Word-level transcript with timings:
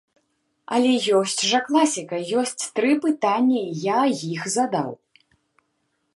Але 0.77 0.93
ёсць 1.19 1.41
жа 1.49 1.59
класіка, 1.67 2.15
ёсць 2.45 2.63
тры 2.79 2.91
пытання, 3.07 3.61
і 3.69 3.73
я 3.97 4.01
іх 4.31 4.41
задаў. 4.57 4.91